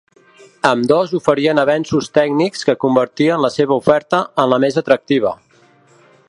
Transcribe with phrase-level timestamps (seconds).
[0.67, 5.37] Ambdós oferien avenços tècnics que convertien la seva oferta en la més atractiva.